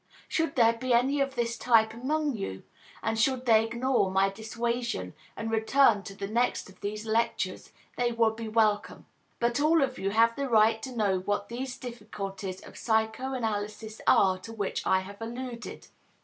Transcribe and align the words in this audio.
Should 0.27 0.55
there 0.55 0.73
be 0.73 0.93
any 0.93 1.21
of 1.21 1.35
this 1.35 1.55
type 1.59 1.93
among 1.93 2.35
you, 2.35 2.63
and 3.03 3.19
should 3.19 3.45
they 3.45 3.63
ignore 3.63 4.09
my 4.09 4.29
dissuasion 4.31 5.13
and 5.37 5.51
return 5.51 6.01
to 6.05 6.15
the 6.15 6.27
next 6.27 6.67
of 6.69 6.81
these 6.81 7.05
lectures, 7.05 7.71
they 7.97 8.11
will 8.11 8.31
be 8.31 8.47
welcome. 8.47 9.05
But 9.39 9.59
all 9.59 9.83
of 9.83 9.99
you 9.99 10.09
have 10.09 10.35
the 10.35 10.49
right 10.49 10.81
to 10.81 10.95
know 10.95 11.19
what 11.19 11.49
these 11.49 11.77
difficulties 11.77 12.61
of 12.61 12.79
psychoanalysis 12.79 14.01
are 14.07 14.39
to 14.39 14.51
which 14.51 14.87
I 14.87 15.01
have 15.01 15.21
alluded. 15.21 15.89